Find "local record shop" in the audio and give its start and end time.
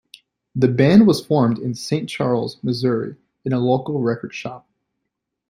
3.59-4.67